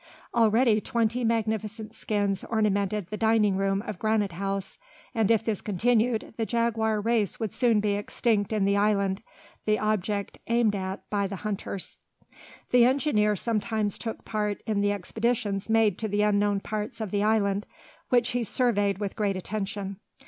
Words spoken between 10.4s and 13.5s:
aimed at by the hunters. The engineer